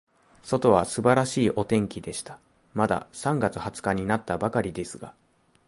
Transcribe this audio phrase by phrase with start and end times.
[0.41, 2.39] 外は素晴らしいお天気でした。
[2.73, 5.13] まだ三月二十日になったばかりですが、